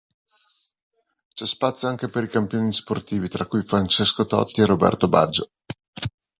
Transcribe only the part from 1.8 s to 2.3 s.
anche per i